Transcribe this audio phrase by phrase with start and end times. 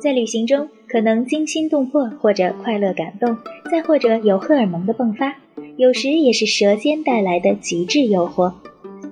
[0.00, 3.36] 在旅行中，可能惊心动魄，或者快乐感动，
[3.70, 5.34] 再或者有荷尔蒙的迸发，
[5.76, 8.52] 有时也是舌尖带来的极致诱惑。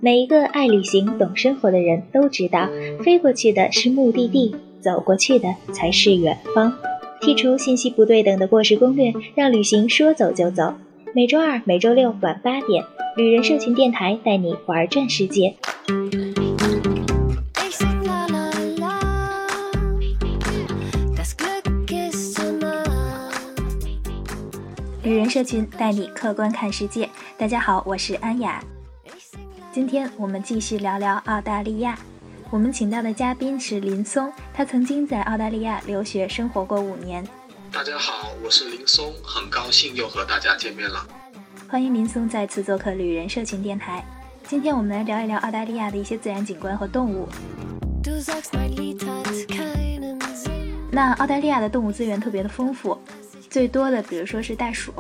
[0.01, 2.69] 每一个爱旅行、懂生活的人都知道，
[3.03, 6.73] 飞过去的是目的地，走过去的才是远方。
[7.21, 10.75] 剔除信息不对等的过时攻略，让旅行说走就走。
[11.15, 12.85] 每周二、每周六晚八点，
[13.17, 15.55] 旅人社群电台带你玩转世界。
[25.07, 27.09] 旅人社群带你客观看世界。
[27.39, 28.61] 大家好，我是安雅。
[29.73, 31.97] 今天我们继续聊聊澳大利亚。
[32.51, 37.25] 我们请到的嘉宾是林松，他曾经在澳大利亚留学生活过五年。
[37.71, 41.07] 大家好，我是林松，很高兴又和大家见面了。
[41.69, 44.05] 欢迎林松再次做客旅人社群电台。
[44.49, 47.29] 今天我们来聊一聊澳大利亚的一些自然景观和动物。
[50.91, 53.01] 那澳大利亚的动物资源特别的丰富。
[53.49, 54.93] 最多的，比如说是袋鼠。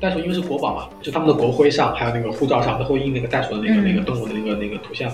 [0.00, 5.10] 袋鼠因为是国宝嘛，就他们的国徽上还有那个护照上都会印那个袋鼠的那个那个动物的那个那个图像。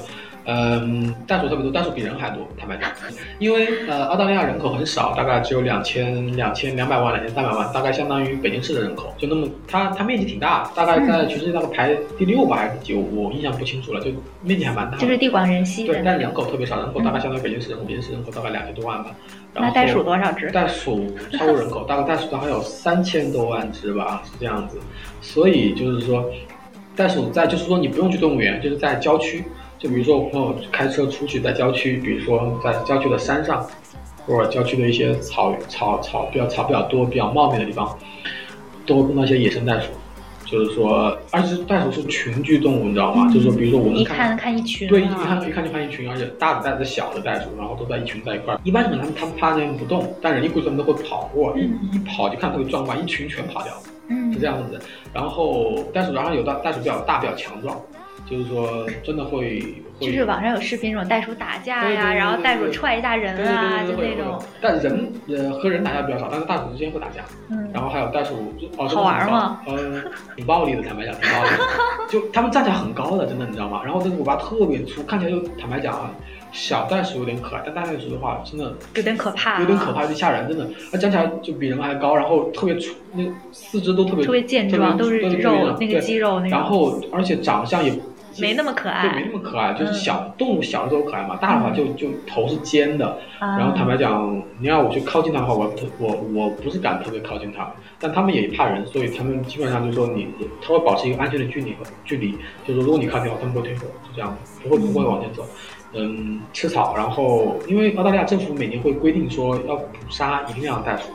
[0.51, 2.91] 嗯，袋鼠特别多，袋鼠比人还多，坦白讲，
[3.39, 14.97] 因为呃澳大利亚人口很少，大概只有两千两千两百万两千三百万，大概相当于北京市的人口，就那么它它面积挺大，大概在全世界大概排第六吧还是第九，我印象不清楚了，就面积还蛮大。
[14.97, 15.87] 就是地广人稀。
[15.87, 19.11] 对，但人口特别少，人口大概相当于北京市人口，北京市人口大概两千多万吧。
[19.61, 20.51] 那袋鼠多少只？
[20.51, 24.79] 袋鼠超过人口，大概袋鼠大概有三千多万只吧，是这样子。
[25.21, 26.25] 所以就是说，
[26.97, 29.45] 袋鼠在就是说你不用去动物园，就是在郊区。
[29.79, 33.65] 就比如说，我朋友开车出去在郊区，比如说在郊区的山上，
[34.27, 37.97] 或者郊区的一些草草草比较草比较多、比较茂密的地方，
[38.85, 39.93] 都会碰到一些野生袋鼠。
[40.51, 43.31] 就是说，而且袋鼠是群居动物，你知道吗？
[43.33, 48.61] 就是说，比如说我们看看一群，对，一看一看就看一群，而且大的袋子、小的袋鼠，然后都在一群在一块儿。
[48.65, 53.73] 一般情况下，他们趴在那边不动，但人一过去他们都会跑过，一一跑就看特别壮观，一群全跑掉，
[54.33, 54.81] 是这样子。
[55.13, 57.79] 然后袋鼠，然后有袋袋鼠比较大、比较强壮。
[58.31, 59.63] 就是说，真的会，
[59.99, 64.39] 就是网上有视频，那种袋鼠打架呀，然后袋鼠踹一下人啊，就那种。
[64.61, 67.25] 但人呃和人打架比较少，但是袋鼠之间会打架。
[67.51, 67.71] 嗯。
[67.73, 69.61] 然后还有袋鼠，哦，好玩吗？
[69.67, 70.05] 嗯，
[70.37, 71.51] 挺暴力的，坦白讲，挺暴力。
[72.11, 73.83] 就他们站起来很高的，真的，你知道吗？
[73.85, 76.11] 然后这个尾巴特别粗，看起来就坦白讲啊，
[76.53, 80.67] 小袋鼠有点可爱，但大袋鼠的话，真的有点可怕，有点可怕，有点吓人，真的。
[80.93, 87.93] 它站起来就比人还高，然后特别粗，那四肢都特别特别健壮，都是肉，那个肌肉那然后而且长相也。
[88.41, 100.29] 没那么可爱，对，没那么可爱，就是小动物小的时候可爱嘛，大的话就就头是尖的，然后坦白讲，你要我去靠近它的话，我特我我不是敢特别靠近它，但他们也怕人，所以他们基本上就是说你，
[100.63, 102.33] 他会保持一个安全的距离和距离，
[102.67, 105.45] 就是说如果你靠近的话，他们会退后，就这样，不会不会往前走，
[105.95, 111.11] 嗯，吃草，然后因为澳大利亚政府每年会规定说要捕杀一定量袋鼠。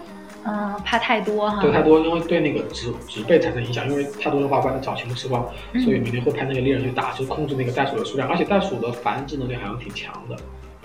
[0.45, 1.61] 嗯，怕太多哈。
[1.61, 5.43] 对，太多，因为对那个植植被产生影响，因为太多的话，把它早全部吃光，
[5.83, 8.27] 所以每天会派那个猎人去打，就控制那个袋鼠的数量。
[8.29, 10.35] 而且袋鼠的繁殖能力好像挺强的。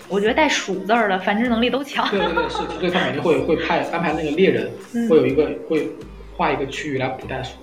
[0.09, 2.09] 我觉得带“鼠”字儿的繁殖能力都强。
[2.11, 4.71] 对对对，是，所以他每天会会派安排那个猎人，
[5.09, 5.87] 会有一个会
[6.35, 7.57] 划一个区域来捕袋鼠。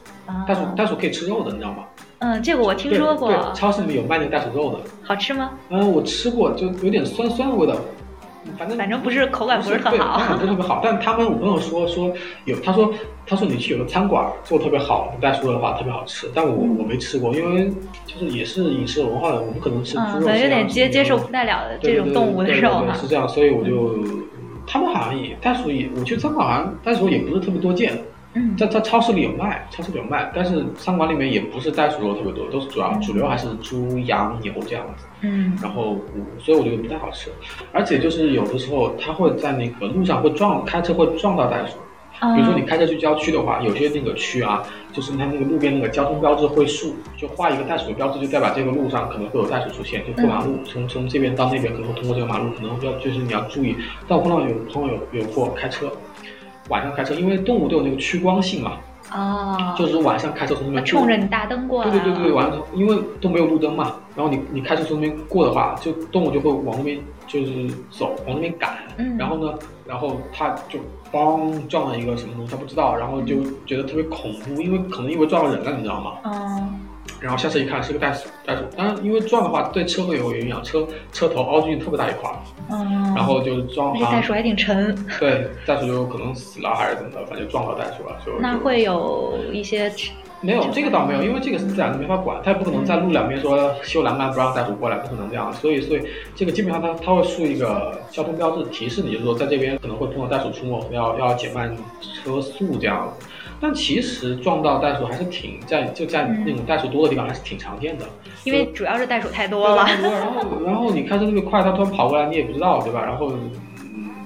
[0.47, 1.85] 袋鼠袋鼠可以吃肉的，你知道吗？
[2.19, 3.31] 嗯，这个我听说过。
[3.31, 4.79] 对，超市里面有卖那个袋鼠肉的。
[5.01, 5.51] 好吃吗？
[5.69, 7.75] 嗯，我吃过，就有点酸酸的味道。
[8.57, 10.81] 反正反正不是口感不是特好，口感不是特别好。
[10.83, 12.11] 但他们我朋友说说
[12.45, 12.93] 有，他说
[13.25, 16.29] 他说你去有个餐馆做特别好，袋鼠的话特别好吃。
[16.33, 17.71] 但我我没吃过，因为
[18.05, 23.97] 就是也是饮食文化的，我们可能吃猪肉，有点接接受不太了的这种动物的肉是这样，所以我就
[24.67, 27.99] 他们好像也袋鼠也，我去餐馆好像袋鼠也不是特别多见。
[28.57, 35.05] 在在超市里有卖，超市里有卖，但是餐馆里面也不是袋鼠肉特别多，都是主要主流还是猪、羊、牛这样子。
[35.21, 35.97] 嗯，然后
[36.37, 37.31] 所以我觉得不太好吃，
[37.71, 41.77] 而且就是有的时候它会在那个路上会撞，开车会撞到袋鼠。
[42.33, 44.63] 比如说你开车去郊区的话，有些那个区啊，
[44.93, 53.75] 就是它那个路边那个交通标志会竖，就画一个袋鼠的标志，就代表这个路上可能会有袋鼠出现，就过马路，从从这边到那边可能会通过这个马路，可能要就是你要注意。
[54.07, 55.91] 但我碰到有朋友有有过开车。
[56.69, 58.77] 晚上开车，因为动物都有那个趋光性嘛，
[59.13, 69.53] 哦，就是晚上开车从那边冲着你大灯过来，对对对对，晚上因为都没有路灯嘛，然后你你开车从那边过的话，就动物就会往那边就是走，往那边赶，嗯，然后呢，
[69.85, 70.79] 然后它就
[71.11, 73.35] 嘣撞了一个什么东西，它不知道，然后就
[73.65, 76.13] 觉得特别恐怖，因为可能因为撞到人了，你知道吗？
[76.23, 76.79] 嗯。
[77.21, 82.29] 然后下车一看是个袋鼠，袋鼠，当然因为撞的话对车会有影响，车车头凹进去特别大一块，
[82.69, 89.91] 嗯，然后就撞，袋鼠还挺沉，对，袋鼠就可能死了还是怎么的，反正撞到袋鼠了，就那会有一些
[90.41, 95.51] 没有这个倒没有，因为这个是自然的，没法管，他也不可能在路两边说修栏杆不让袋鼠过来，不可能这样。
[95.53, 96.01] 所以，所以
[96.35, 103.11] 这个基本上它它会竖一个交通标志提示你，就是说在这边可能会碰到袋鼠出没，要要减慢车速这样。
[103.59, 108.05] 但其实撞到袋鼠还是挺在就在那种袋鼠多的地方还是挺常见的，
[108.43, 109.85] 因为主要是袋鼠太多了。
[109.85, 113.03] 然后然后你开车特别快，它突然跑过来你也不知道，对吧？
[113.03, 113.31] 然后。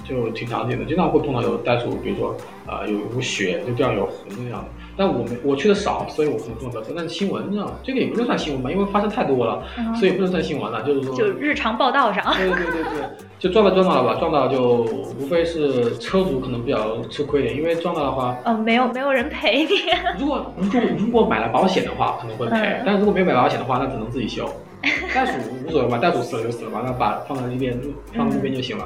[0.10, 2.36] 就挺常见的，经常会碰到有袋鼠，比如说，
[2.66, 4.68] 呃，有有血，就这样有红那样的。
[5.00, 6.94] 但我们我去的少，所以我可能碰到比较多。
[6.94, 9.63] 但是新闻这样，这个也不能算新闻吧，因为发生太多了，
[9.98, 10.84] 所以不能算新闻了。
[10.84, 12.22] 就是说，就日常报道上。
[12.36, 13.10] 对对对对，
[13.40, 14.86] 就撞到撞到了吧，撞到就
[15.18, 19.69] 无非是车主可能比较吃亏点，因为撞到的话，嗯，没有没有人赔你。
[20.19, 24.50] 如果如果如果买了保险的话，可能会赔，但是如果没有买保险的话，那只能自己修。
[25.16, 25.31] 袋鼠
[25.66, 27.80] 无所谓吧，袋鼠死了就死了吧，那把放在那边
[28.13, 28.86] 放在那边就行了。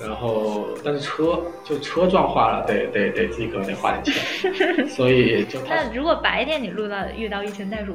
[0.00, 5.60] 然后，但是车就车撞坏了，得得得自己可能得花点钱， 所以就。
[5.68, 7.94] 那如果白天你路到遇到一群袋鼠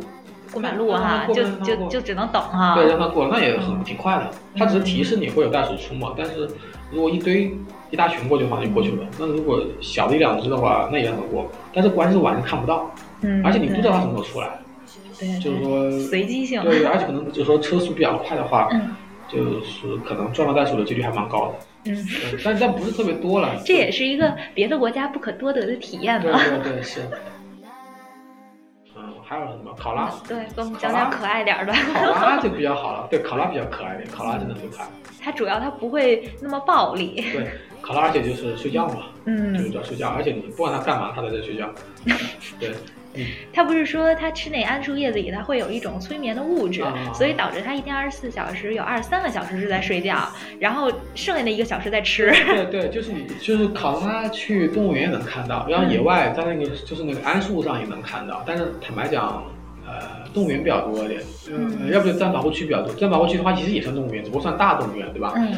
[0.51, 2.75] 过马路哈，就就就只能等哈。
[2.75, 4.29] 对，让他过，那也很挺快的。
[4.55, 6.49] 他只是提示你会有袋鼠出没，但是
[6.91, 7.51] 如果一堆
[7.89, 9.05] 一大群过去的话就过去了。
[9.19, 12.89] 那如果小的一两只的话，那也能过，但是关键是晚上看不到，
[13.21, 14.59] 嗯，而且你不知道它什么时候出来，
[15.19, 16.63] 对，就是说随机性。
[16.63, 18.95] 对，而且可能就是说车速比较快的话，嗯，
[19.27, 21.91] 就是可能撞到袋鼠的几率还蛮高的。
[21.91, 22.05] 嗯，
[22.43, 23.55] 但但不是特别多了。
[23.65, 26.37] 这也是一个别的国家不可多得的体验嘛。
[26.37, 27.01] 对对对，是。
[28.95, 30.11] 嗯，还有什么考拉？
[30.27, 31.73] 对，给我们讲讲可爱点的。
[31.73, 34.87] 考拉就比较好了，对，考拉比较可爱点，考拉真的很可爱。
[35.21, 37.21] 它主要它不会那么暴力。
[37.31, 37.51] 对，
[37.81, 41.69] 考拉而且就是睡觉嘛，嗯，就是要睡觉，而且你不管它干嘛，它都在睡觉。
[42.59, 42.73] 对。
[43.53, 46.83] 他不是说他吃那桉树叶子里，它会有一种催眠的物质，
[47.13, 50.27] 所以导致他一天二十四小时有二十三个小时是在睡觉，
[50.59, 52.31] 然后剩下的一个小时在吃。
[52.45, 59.43] 对对，就是你就是考拉去动物园也能看到，然后野外在那个就是那个桉树上也能看到，但是坦白讲，
[59.85, 62.93] 呃，动物园比较多一点，嗯，要不就自然保护区比较多。
[62.93, 65.33] 自然保护区的话，其实也算动物园，只不过算大动物园，对吧？
[65.35, 65.55] 嗯，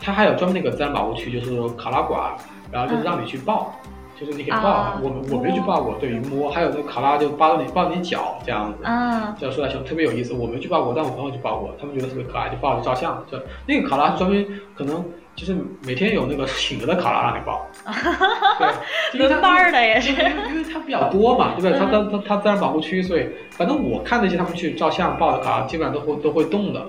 [0.00, 2.32] 它还有专门那个自然保护区，就是考拉馆，
[2.70, 3.74] 然后就是让你去抱。
[4.18, 10.32] 就是你可以抱，我我没去抱过，对于摸，还有那个考拉就扒着你抱你脚这样子，啊，这样说来就特别有意思。
[10.32, 13.24] 我没去抱过，但我朋友去抱过，他们觉得特别可爱，就抱着照相。
[13.30, 15.04] 就那个考拉是专门可能
[15.34, 17.66] 就是每天有那个醒着的考拉让你抱，
[18.58, 21.78] 对，轮班的也是，因为它比较多嘛，对不对？
[21.78, 26.80] 它它它它自然保护区，所以反正我看那些他们去照相抱的考拉，基本上都会都会动的，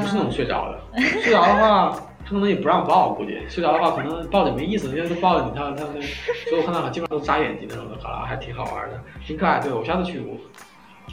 [0.00, 1.00] 不是那种睡着的。
[1.22, 1.92] 睡着的话。
[2.28, 6.02] 他可能也不让抱，估计睡着的话可能抱着没意思，因为都抱着你，他他那，
[6.50, 9.58] 所以我看到基本上都眨眼睛那种的，好了，还挺好玩的，挺可爱。
[9.60, 10.22] 对我下次去，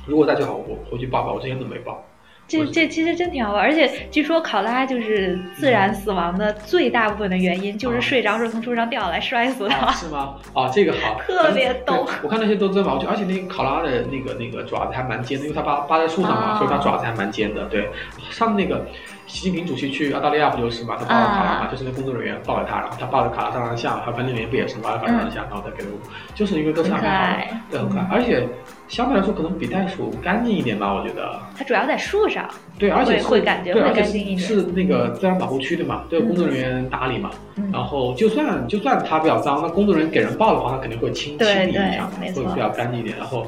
[0.06, 2.04] 如果再去好，我回去抱抱，我之前都没抱。
[2.48, 9.92] 这这其实真挺好玩，而且据说考拉就是自然死亡的最大部分的原因就是睡着时候从树上掉下来摔死的。
[9.94, 10.36] 是吗？
[10.54, 12.06] 啊，这个好， 特别逗。
[12.22, 17.64] 我看那些都真毛去，而且那个考拉的那个那个爪子还蛮尖的，因为它扒扒在树上嘛，所以它爪子还蛮尖的。
[17.66, 17.90] 对，
[18.30, 18.86] 上那个。
[19.28, 20.96] 习近平主席去澳大利亚不就是嘛？
[20.98, 25.98] 他抱着卡拉嘛，就是那工作人员抱着他，然后他抱着卡拉上上相，还有饭店里面不也是抱着卡拉照相，然后再给我，
[26.36, 28.48] 就是因为都是很好的，对，很可爱，而且
[28.88, 31.40] 相对来说可能比袋鼠干净一点吧，我觉得。
[31.58, 32.48] 它主要在树上。
[32.78, 34.40] 对，而且会感觉会干净一点。
[34.40, 37.32] 是那个自然保护区的嘛，都有工作人员打理嘛，
[37.72, 43.18] 然后就算就算它比较脏，那工作人员给人抱的话，他肯定会清清理一下，会比较干净一点。
[43.18, 43.48] 然后，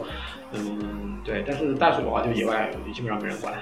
[0.53, 3.53] 嗯，对，但是袋鼠的话，就野外基本上没人管。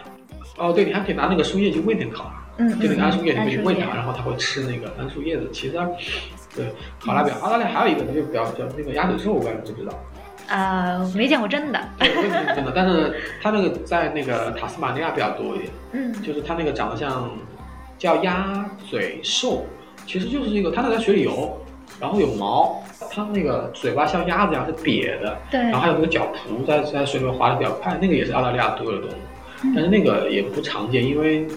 [0.57, 5.49] 哦，对，你还可以拿那个树叶去喂点考拉，嗯，就那个桉树叶，你可以喂它，然后它会吃那个桉树叶子。
[5.51, 5.73] 其实，
[6.55, 6.67] 对，
[6.99, 9.93] 考拉表，澳大利亚还有一个就比较叫那个鸭嘴兽，我也不知道。
[10.47, 11.79] 啊，没见过真的。
[11.97, 15.71] 对，我也没见过真的，但是它那个在那个塔斯马尼亚比较多一点。
[15.93, 17.29] 嗯，就是它那个长得像
[17.97, 19.65] 叫鸭嘴兽，
[20.05, 21.59] 其实就是一个它那在水里游，
[21.99, 29.13] 然后有毛，它那个嘴巴像鸭子一样是瘪的，对，然后还有那个脚蹼在在水里面滑的比较快，那个也是澳大利亚独有的动物。
[29.73, 31.47] 但是那个也不常见，因为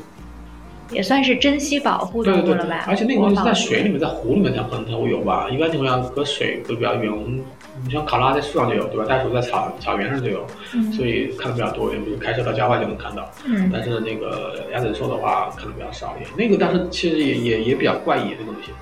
[0.90, 2.84] 也算是珍稀保护动物了吧。
[2.88, 5.48] 而且那个东西是在水里面，在湖里面才可能才会有吧。
[5.50, 7.12] 一般情况下隔水会比较远。
[7.12, 7.40] 我们
[7.84, 9.04] 你像考拉在树上就有，对吧？
[9.04, 10.46] 袋鼠在草草原上就有，
[10.92, 12.04] 所以看的比较多一点。
[12.04, 13.30] 比如开车到郊外就能看到。
[13.46, 13.70] 嗯。
[13.72, 16.30] 但是那个鸭嘴兽的话，可能比较少一点。
[16.36, 18.72] 那个但是其实也也也比较怪异，这个东西。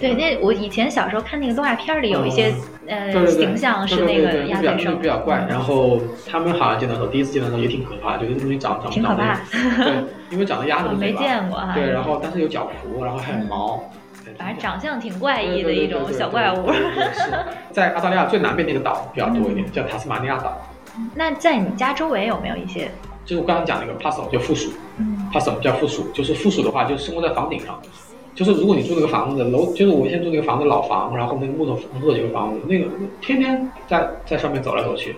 [0.00, 2.54] 对，那我以前小时候看那个动画片里有一些
[2.86, 5.46] 呃形象是那个鸭嘴兽，比较怪。
[5.46, 9.22] 然后他们好像见到时候，第一次见到时候也挺可怕，就那个东西长长长得，
[9.84, 9.92] 对，
[10.32, 11.72] 因为长得鸭子没见过哈。
[11.74, 13.84] 对，然后但是有脚蹼，然后还有毛，
[14.38, 16.72] 反正长相挺怪异的一种小怪物。
[16.72, 17.30] 是
[17.70, 20.56] 在澳大利亚最南边那个岛比较多一点，叫塔斯马尼亚岛。
[21.14, 22.90] 那在你家周围有没有一些？
[23.26, 24.72] 就是我刚刚讲那个 possum 叫负鼠
[25.30, 27.78] ，possum 叫负鼠，就是负鼠的话就生活在房顶上。
[28.40, 32.86] 就是如果你住那个房子楼，就是我现在住那个房子老房，然后那个木头木头几个房子，那个
[33.20, 35.14] 天天在在上面走来走去，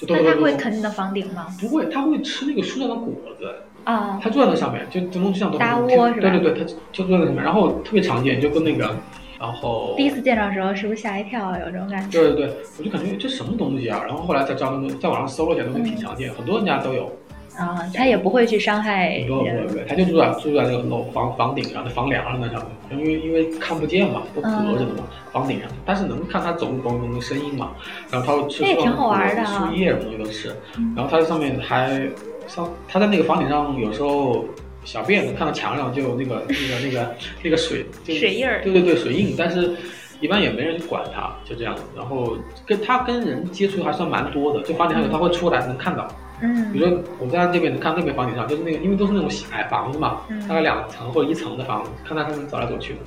[0.00, 1.46] 就那它会啃你的房顶吗？
[1.60, 3.54] 不会，它会吃那个树上的果子
[3.84, 4.18] 啊。
[4.20, 6.28] 它坐在那上面，就怎么就像搭窝是吧？
[6.28, 8.90] 对对对，它就坐在那上面，然后特别常见，就跟那个。
[9.38, 11.56] 然后第一次见到的时候，是不是吓一跳？
[11.60, 12.18] 有这种感觉？
[12.20, 14.02] 对对对，我就感觉这什么东西啊！
[14.04, 17.12] 然后后来在招东西，在网上搜了一下，东西挺常见，很多人家都有。
[17.56, 19.24] 啊，它也不会去伤害。
[19.26, 27.72] 不会不会，它就住在住在那个楼房房顶上的房梁上那上面，因为因为看不见嘛，都隔着的嘛，房顶上，但是能看它走路咚咚的声音嘛。
[28.10, 30.48] 然后它会吃树树叶什么东西都吃。
[30.94, 32.08] 然后它在上面还
[32.46, 34.44] 上，它在那个房顶上有时候。
[34.84, 39.34] 小便看到墙上就有那个那个那个那个水水印儿，对对对，水印。
[39.36, 39.74] 但是，
[40.20, 41.74] 一般也没人管它，就这样。
[41.96, 46.06] 然后跟它跟人接触还算蛮多的，就房顶上有它会出来能看到。
[46.40, 46.72] 嗯。
[46.72, 53.00] 比如说我在这边看那边房顶上，就是那个因为都是那种矮房子嘛，大概两层或者一层的房子，看到他们走来走去的，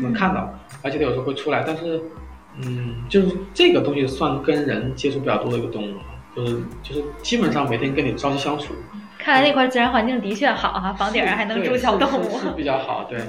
[0.00, 0.52] 能看到。
[0.82, 2.00] 而且它有时候会出来，但是，
[2.60, 5.96] 嗯，就是这个东西算跟人接触比较多的一个动物，
[6.34, 8.74] 就是就是基本上每天跟你朝夕相处。
[9.18, 13.04] 看来那块自然环境的确好哈，房顶上还能住小动物，是比较好。
[13.08, 13.20] 对。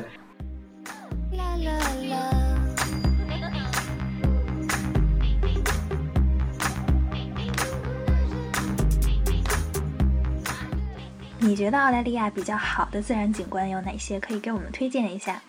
[11.45, 14.17] 你觉得澳大利亚比较好的自然景观有哪些？
[14.17, 15.41] 可以给我们推荐一下。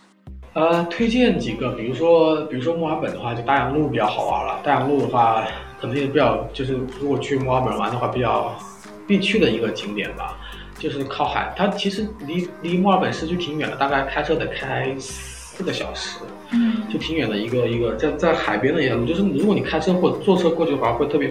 [0.55, 4.61] 呃，推荐几个，比如说，比如说墨尔本的话，就大洋路比较好玩了。
[4.65, 5.47] 大洋路的话，
[5.81, 8.53] 可能也比较，就是如果去墨尔本玩的话，比较。
[9.07, 10.35] 必去的一个景点吧，
[10.79, 11.53] 就是靠海。
[11.55, 16.21] 它其实离离墨尔本市区挺远的，大概开车得开四个小时，
[16.53, 19.05] 嗯，就挺远的一个一个在在海边的一条路。
[19.05, 21.31] 就是如果你开车或者坐车过去的话，会特别，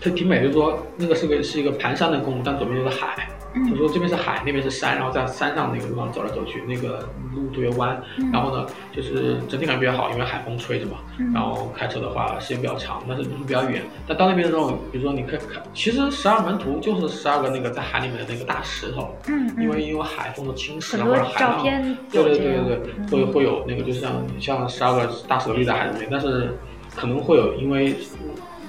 [0.00, 0.40] 它挺美。
[0.40, 3.28] 就是说那个是个是一个盘山的公路，但左边就是海。
[3.68, 8.00] 就说这边是海，那边是山，然后在山上那个路上走来走去，那个路特别弯。
[8.32, 10.98] 然后呢，就是整体感觉比较好，因为海风吹着嘛。
[11.34, 13.82] 然后开车的话时间比较长，但是路比较远。
[14.06, 19.14] 但到那边的时候，比如说你可以看，其实十二门徒就是十二个那个在海里面的那个大石头。
[19.26, 21.62] 嗯因为因为海风的侵蚀啊，或者海浪。
[22.10, 22.80] 对对对对
[23.10, 26.56] 对，会会有那个，就像像十二个大石头立在海里面，但是
[26.94, 27.96] 可能会有因为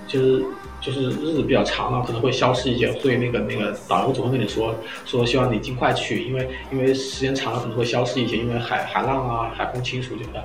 [0.07, 0.43] 就是。
[0.81, 10.43] 就是日子比较长了，可能会消失一些，所以那个那个导游总会跟你说说，希望你尽快去，因为因为时间长了可能会消失一些，因为海海浪啊、海风侵蚀这个。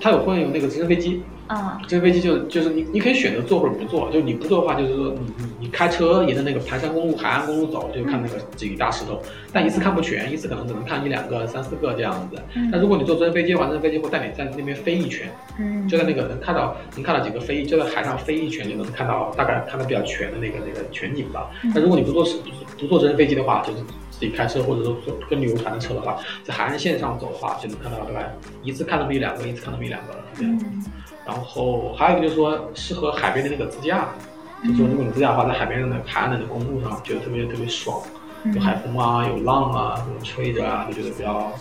[0.00, 1.22] 它有会有那个直升飞机。
[1.46, 4.10] 啊，直升飞机就就是你，你可以选择坐或者不坐。
[4.10, 9.18] 就你不坐的话，就是说你你你开车沿着那个盘山公路、海岸公路走，就看那个几个大石头。
[9.50, 12.38] 但一次看不全，一次可能只能看一两个、三四个这样子。
[12.70, 15.26] 那如果你坐直升飞机的话，直升飞机会带你在那边飞一圈，
[15.58, 21.48] 嗯，就在那个能看到能看到几个飞，就在海上飞一圈，就能看到大概看的比较全的那个那个全景吧。
[21.74, 22.26] 那如果你不坐
[22.78, 23.78] 不坐直升飞机的话，就是
[24.18, 28.34] 自己开车或者说坐跟旅游团的车的话，在海岸线上走的话，就能看到大概
[28.64, 30.58] 一次看那么一两个，一次看那么一两个这样。
[31.24, 34.08] 然后还有一个就是说，适合海边的那个自驾，
[34.64, 38.02] 就说如果你自驾的话，在海边的那个海岸的公路上，觉得特别特别爽，
[38.52, 41.52] 有海风啊，有浪啊，吹着啊，就觉得比较，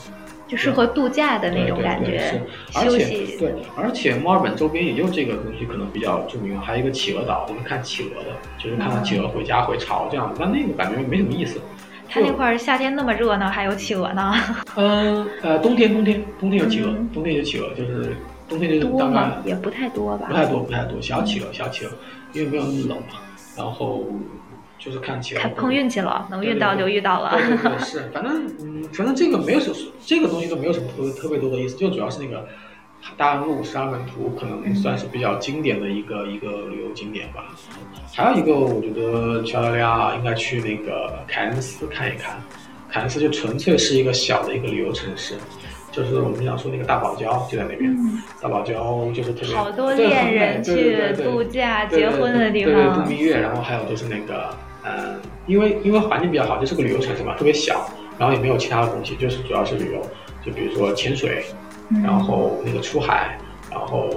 [0.47, 3.37] 就适合度假的那种感觉，休息。
[3.37, 11.59] 对，而且墨尔本周边也就这个东西可能比较著名，还有一个企鹅岛，就是看企鹅的，就是看到企鹅回家回巢这样子，但那个感觉没什么意思。
[12.09, 14.33] 它那块儿夏天那么热呢，还有企鹅呢？
[14.75, 18.15] 嗯呃，冬天冬天冬天有企鹅，冬天有企鹅就是。
[18.49, 21.91] 冬天就是大概也不太多吧，不太多不太多，小企鹅小企鹅，
[22.31, 23.19] 因为没有那么冷嘛。
[23.57, 24.05] 然后
[24.79, 27.31] 就是看企鹅，看碰运气了，能遇到就遇到了。
[27.31, 32.47] 对对对，是，反正嗯，反正这个没有什么，这个东西都没有什么特别特别多的意思，就主要是那个
[33.15, 37.45] 大安路十二门图可能算是比较经典的一个一个旅游景点吧。
[38.13, 42.35] 还有一个，我觉得去澳大利亚应该去那个凯恩斯看一看，
[42.89, 45.35] 凯恩斯就纯粹是一个小的一个旅游城市。
[45.89, 47.97] 就是我们想说那个大堡礁就在那边，
[48.39, 53.39] 大堡礁就是特别好多恋人去度假结婚的地方，对对度蜜月。
[53.39, 57.89] 然后还有就是那个，嗯，因为因为环境比较好，就是个旅游城市嘛，特别小，
[58.19, 60.01] 然后也没有其他的东西，就是主要是旅游，
[60.45, 61.43] 就比如说潜水，
[62.03, 63.37] 然后那个出海，
[63.71, 64.09] 然后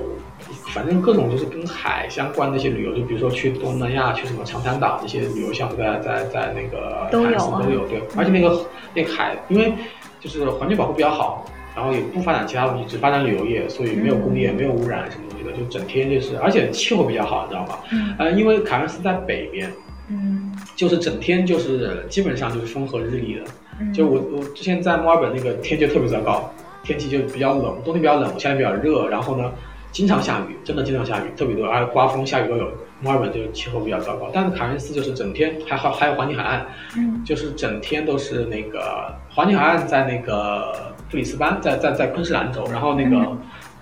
[0.74, 9.72] 反正各种就是跟海相关的一些旅游，就比如说去东南亚，去什么长滩岛这些旅游项目，在在在那个都有都有对，而且那个那个海，因为
[10.20, 11.44] 就是环境保护比较好。
[11.72, 17.78] 然后也不发展其他东西，只发展旅游业，所以没有工业，没有污染什么东西的，就整天就是，而且气候比较好，你知道吗？
[17.92, 18.14] 嗯。
[18.18, 19.72] 呃，因为凯恩斯在北边，
[20.08, 23.42] 嗯，就是整天就是基本上就是风和日丽的。
[23.78, 23.92] 嗯。
[23.94, 26.52] 就我我之前在墨尔本那个天就特别糟糕，
[26.90, 29.52] 天气就比较冷，冬天比较冷，夏天比较热，然后呢，
[29.92, 32.68] 经常下雨，真的经常下雨，特别多，而且刮风下雨都有。
[33.00, 36.66] 墨尔本就气候比较糟糕，但是凯恩斯就是整天还好，还有黄金海岸，
[36.98, 43.16] 嗯，就是整天都是那个黄金海岸在那个布里斯班，在在在昆士兰州，然后那个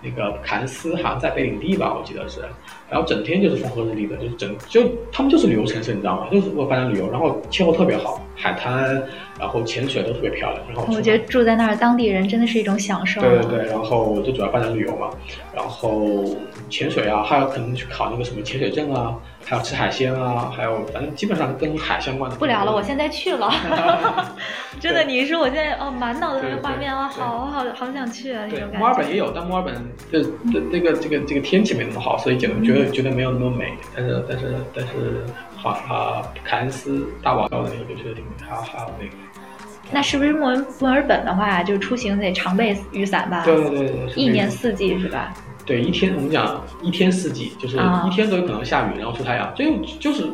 [0.02, 2.40] 那个坎斯好像在北领地吧，我记得是，
[2.88, 6.28] 然后整天就是风和日丽的，就是整就他们就是旅游城市，你知道吗？
[6.30, 9.02] 就是为发展旅游，然后气候特别好，海滩，
[9.38, 10.62] 然后潜水都特别漂亮。
[10.68, 13.20] 然后我觉得住在那儿，当地人真的是一种享受。
[13.20, 15.10] 对对对，然后就主要发展旅游嘛，
[15.54, 16.24] 然后
[16.70, 19.16] 潜水啊，还有可能去考那个什么潜水证啊。
[19.44, 22.36] 还有吃海鲜啊，还有反正基本上跟海相关的。
[22.36, 23.50] 不聊了，我现在去了。
[24.78, 28.46] 真的，你说我现在哦，满脑子的画面啊，好好好想去啊！
[28.48, 29.74] 对，墨尔本也有，但墨尔本
[30.12, 33.72] 这这这个这个这个天气没那么好，所以觉得觉得觉得没有那么美。
[33.96, 35.24] 但是但是但是，
[35.56, 39.12] 好啊，凯恩斯大堡礁的那个就觉得挺美，还有还有那个。
[39.90, 43.42] 那是不是墨墨尔本的话，就出行得常备雨伞吧？
[43.46, 45.32] 对对对对，一年四季是吧？
[45.68, 49.66] 对，一天我们讲一天四季，就是一天都有可能下雨，然后出太阳，就
[50.00, 50.24] 就是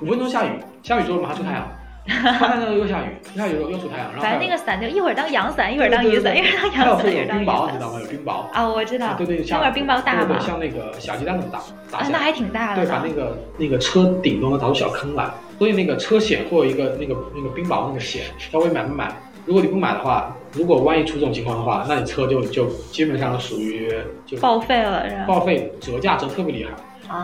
[0.00, 0.50] 五分钟下雨，
[0.84, 1.68] 下雨之后马上出太阳，
[2.38, 7.44] 出太阳又下雨，下雨之后又出太阳，然后反正那个伞就一会儿当阳伞，一会儿当雨伞，一会儿当阳伞，一会儿当雨伞。
[7.44, 8.00] 冰雹，你知道吗？
[8.00, 9.14] 有冰雹啊，我知道。
[9.14, 10.38] 对对，那会儿冰雹大吗？
[10.38, 11.58] 像那个小鸡蛋那么大，
[11.98, 12.84] 啊，那还挺大的。
[12.84, 19.12] 对，把那个那个车顶都能砸出小坑来，所以那个车险会有一个那个那个冰雹那个险，稍微买不买？
[19.44, 23.92] 如果你不买的话，如果万一出这种情况的话，那你车就就基本上属于
[24.24, 25.24] 就报废了，是吧？
[25.26, 26.70] 报废折价折特别厉害。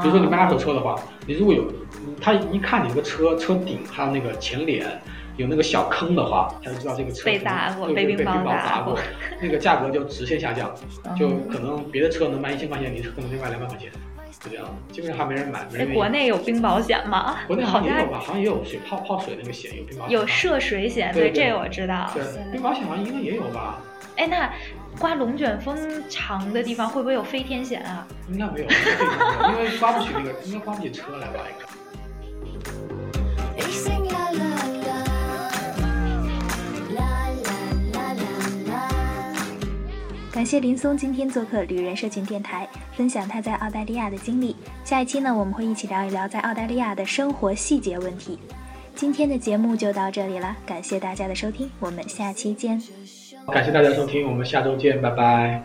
[0.02, 0.94] 比如说你卖二手车的话，
[1.26, 1.64] 你如果有
[2.20, 4.86] 他一看你这个车车顶还有那个前脸
[5.36, 8.98] 有那个小坑的话，他就知道这个车被砸过，被冰雹砸过，
[9.40, 10.70] 那个价格就直线下降，
[11.18, 13.90] 就可能别的车能卖一千块钱，你可能就卖两百块钱。
[14.42, 15.66] 就这样，基本上还没人买。
[15.78, 17.36] 哎，国内有冰保险吗？
[17.46, 20.18] 国内好像也有吧，好像也有水泡泡水那个险，有冰保险。
[20.18, 22.10] 有涉水险，对这个我知道。
[22.14, 23.78] 对，冰保险好像应该也有吧。
[24.16, 24.50] 哎，那
[24.98, 28.06] 刮龙卷风长的地方会不会有飞天险啊？
[28.30, 31.40] 应该没有，因为刮不起那个，应该刮不起车来吧？
[31.50, 31.70] 应该。
[40.32, 42.66] 感谢林松今天做客旅人社群电台，
[42.96, 44.56] 分享他在澳大利亚的经历。
[44.84, 48.38] 下一期呢，我们会一起聊一聊在澳大利亚的生活细节问题。
[48.94, 52.82] 今天的节目就到这里了，感谢大家的收听，我们下期见。
[53.46, 55.64] 感谢大家收听，我们下周见，拜拜。